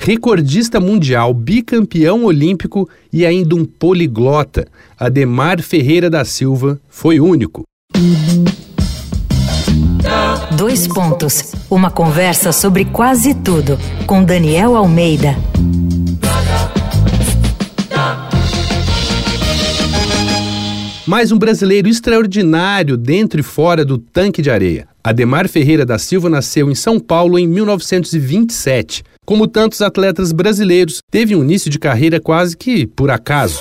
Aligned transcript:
recordista 0.00 0.80
mundial, 0.80 1.34
bicampeão 1.34 2.24
olímpico 2.24 2.88
e 3.12 3.26
ainda 3.26 3.54
um 3.54 3.66
poliglota. 3.66 4.66
Ademar 4.98 5.60
Ferreira 5.60 6.08
da 6.08 6.24
Silva 6.24 6.80
foi 6.88 7.20
único. 7.20 7.64
Dois 10.56 10.88
pontos. 10.88 11.52
Uma 11.70 11.90
conversa 11.90 12.50
sobre 12.50 12.86
quase 12.86 13.34
tudo 13.34 13.78
com 14.06 14.24
Daniel 14.24 14.74
Almeida. 14.74 15.36
Mais 21.06 21.30
um 21.32 21.38
brasileiro 21.38 21.88
extraordinário 21.88 22.96
dentro 22.96 23.40
e 23.40 23.42
fora 23.42 23.84
do 23.84 23.98
tanque 23.98 24.40
de 24.40 24.50
areia. 24.50 24.88
Ademar 25.02 25.48
Ferreira 25.48 25.84
da 25.84 25.98
Silva 25.98 26.30
nasceu 26.30 26.70
em 26.70 26.74
São 26.74 27.00
Paulo 27.00 27.38
em 27.38 27.46
1927. 27.46 29.02
Como 29.30 29.46
tantos 29.46 29.80
atletas 29.80 30.32
brasileiros, 30.32 31.00
teve 31.08 31.36
um 31.36 31.44
início 31.44 31.70
de 31.70 31.78
carreira 31.78 32.18
quase 32.18 32.56
que 32.56 32.84
por 32.84 33.12
acaso. 33.12 33.60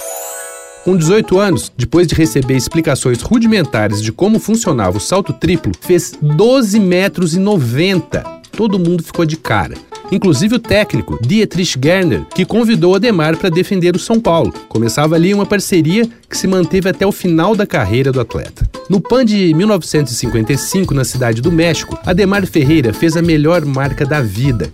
Com 0.83 0.97
18 0.97 1.37
anos, 1.37 1.71
depois 1.77 2.07
de 2.07 2.15
receber 2.15 2.55
explicações 2.55 3.21
rudimentares 3.21 4.01
de 4.01 4.11
como 4.11 4.39
funcionava 4.39 4.97
o 4.97 4.99
salto 4.99 5.31
triplo, 5.31 5.71
fez 5.79 6.17
12 6.19 6.79
metros 6.79 7.35
e 7.35 7.39
90. 7.39 8.23
Todo 8.51 8.79
mundo 8.79 9.03
ficou 9.03 9.25
de 9.25 9.37
cara 9.37 9.75
inclusive 10.11 10.55
o 10.55 10.59
técnico 10.59 11.19
Dietrich 11.21 11.77
Gerner, 11.81 12.25
que 12.33 12.45
convidou 12.45 12.95
Ademar 12.95 13.37
para 13.37 13.49
defender 13.49 13.95
o 13.95 13.99
São 13.99 14.20
Paulo. 14.20 14.51
Começava 14.67 15.15
ali 15.15 15.33
uma 15.33 15.45
parceria 15.45 16.07
que 16.27 16.37
se 16.37 16.47
manteve 16.47 16.89
até 16.89 17.05
o 17.05 17.11
final 17.11 17.55
da 17.55 17.65
carreira 17.65 18.11
do 18.11 18.20
atleta. 18.20 18.67
No 18.89 18.99
PAN 18.99 19.23
de 19.23 19.53
1955, 19.53 20.93
na 20.93 21.03
cidade 21.03 21.41
do 21.41 21.51
México, 21.51 21.97
Ademar 22.05 22.45
Ferreira 22.47 22.93
fez 22.93 23.15
a 23.15 23.21
melhor 23.21 23.63
marca 23.65 24.05
da 24.05 24.21
vida, 24.21 24.70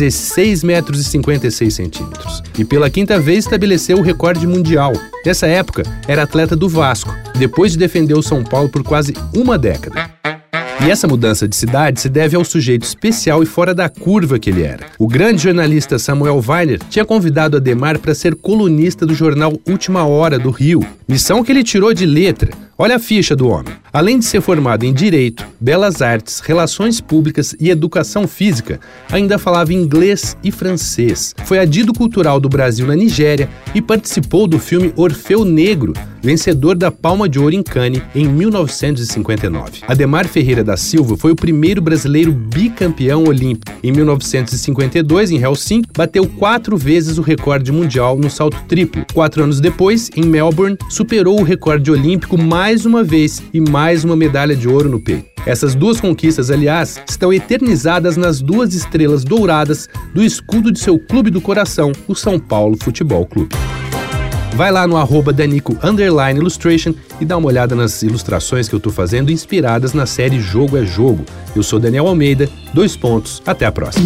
16 0.00 0.64
metros 0.64 1.00
e 1.00 1.04
56 1.04 1.74
centímetros, 1.74 2.42
e 2.58 2.64
pela 2.64 2.88
quinta 2.88 3.20
vez 3.20 3.44
estabeleceu 3.44 3.98
o 3.98 4.02
recorde 4.02 4.46
mundial. 4.46 4.94
Nessa 5.26 5.46
época, 5.46 5.82
era 6.08 6.22
atleta 6.22 6.56
do 6.56 6.70
Vasco, 6.70 7.14
depois 7.38 7.72
de 7.72 7.78
defender 7.78 8.14
o 8.14 8.22
São 8.22 8.42
Paulo 8.42 8.70
por 8.70 8.82
quase 8.82 9.12
uma 9.34 9.58
década. 9.58 10.10
E 10.82 10.90
essa 10.90 11.06
mudança 11.06 11.46
de 11.46 11.54
cidade 11.54 12.00
se 12.00 12.08
deve 12.08 12.34
ao 12.34 12.42
sujeito 12.42 12.84
especial 12.84 13.42
e 13.42 13.46
fora 13.46 13.74
da 13.74 13.90
curva 13.90 14.38
que 14.38 14.48
ele 14.48 14.62
era. 14.62 14.86
O 14.98 15.06
grande 15.06 15.42
jornalista 15.42 15.98
Samuel 15.98 16.42
Weiner 16.48 16.80
tinha 16.88 17.04
convidado 17.04 17.58
Ademar 17.58 17.98
para 17.98 18.14
ser 18.14 18.34
colunista 18.34 19.04
do 19.04 19.14
jornal 19.14 19.52
Última 19.68 20.06
Hora 20.06 20.38
do 20.38 20.48
Rio, 20.48 20.80
missão 21.06 21.44
que 21.44 21.52
ele 21.52 21.62
tirou 21.62 21.92
de 21.92 22.06
letra. 22.06 22.50
Olha 22.82 22.96
a 22.96 22.98
ficha 22.98 23.36
do 23.36 23.46
homem. 23.46 23.74
Além 23.92 24.18
de 24.18 24.24
ser 24.24 24.40
formado 24.40 24.84
em 24.84 24.94
Direito, 24.94 25.46
Belas 25.60 26.00
Artes, 26.00 26.40
Relações 26.40 26.98
Públicas 26.98 27.54
e 27.60 27.68
Educação 27.68 28.26
Física, 28.26 28.80
ainda 29.12 29.38
falava 29.38 29.74
inglês 29.74 30.34
e 30.42 30.50
francês. 30.50 31.34
Foi 31.44 31.58
adido 31.58 31.92
cultural 31.92 32.40
do 32.40 32.48
Brasil 32.48 32.86
na 32.86 32.96
Nigéria 32.96 33.50
e 33.74 33.82
participou 33.82 34.46
do 34.46 34.58
filme 34.58 34.94
Orfeu 34.96 35.44
Negro, 35.44 35.92
vencedor 36.22 36.76
da 36.76 36.90
Palma 36.90 37.28
de 37.28 37.38
Ouro 37.38 37.54
em 37.54 37.62
Cannes 37.62 38.02
em 38.14 38.26
1959. 38.28 39.80
Ademar 39.86 40.26
Ferreira 40.26 40.62
da 40.62 40.76
Silva 40.76 41.16
foi 41.16 41.32
o 41.32 41.36
primeiro 41.36 41.80
brasileiro 41.80 42.32
bicampeão 42.32 43.24
olímpico. 43.24 43.72
Em 43.82 43.92
1952, 43.92 45.30
em 45.30 45.42
Helsinki, 45.42 45.88
bateu 45.96 46.26
quatro 46.26 46.76
vezes 46.76 47.18
o 47.18 47.22
recorde 47.22 47.72
mundial 47.72 48.16
no 48.16 48.30
salto 48.30 48.62
triplo. 48.68 49.04
Quatro 49.12 49.42
anos 49.42 49.60
depois, 49.60 50.10
em 50.16 50.24
Melbourne, 50.24 50.76
superou 50.88 51.40
o 51.40 51.44
recorde 51.44 51.90
olímpico 51.90 52.36
mais 52.36 52.84
uma 52.84 53.02
vez 53.02 53.42
e 53.52 53.60
mais 53.60 54.04
uma 54.04 54.16
medalha 54.16 54.54
de 54.54 54.68
ouro 54.68 54.88
no 54.88 55.00
peito. 55.00 55.30
Essas 55.46 55.74
duas 55.74 56.00
conquistas, 56.00 56.50
aliás, 56.50 57.00
estão 57.08 57.32
eternizadas 57.32 58.16
nas 58.16 58.42
duas 58.42 58.74
estrelas 58.74 59.24
douradas 59.24 59.88
do 60.14 60.22
escudo 60.22 60.70
de 60.70 60.78
seu 60.78 60.98
clube 60.98 61.30
do 61.30 61.40
coração, 61.40 61.92
o 62.06 62.14
São 62.14 62.38
Paulo 62.38 62.76
Futebol 62.78 63.24
Clube. 63.24 63.54
Vai 64.54 64.70
lá 64.70 64.86
no 64.86 64.96
arroba 64.96 65.32
Danico 65.32 65.76
Illustration 66.36 66.92
e 67.20 67.24
dá 67.24 67.36
uma 67.36 67.48
olhada 67.48 67.74
nas 67.74 68.02
ilustrações 68.02 68.68
que 68.68 68.74
eu 68.74 68.78
estou 68.78 68.92
fazendo 68.92 69.30
inspiradas 69.30 69.92
na 69.92 70.06
série 70.06 70.40
Jogo 70.40 70.76
é 70.76 70.84
Jogo. 70.84 71.24
Eu 71.54 71.62
sou 71.62 71.78
Daniel 71.78 72.06
Almeida, 72.06 72.48
dois 72.74 72.96
pontos, 72.96 73.42
até 73.46 73.64
a 73.66 73.72
próxima. 73.72 74.04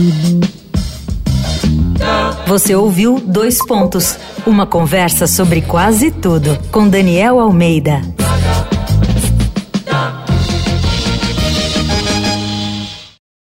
Você 2.46 2.74
ouviu 2.74 3.18
Dois 3.18 3.58
Pontos, 3.66 4.18
uma 4.46 4.66
conversa 4.66 5.26
sobre 5.26 5.62
quase 5.62 6.10
tudo 6.10 6.58
com 6.70 6.88
Daniel 6.88 7.40
Almeida. 7.40 8.02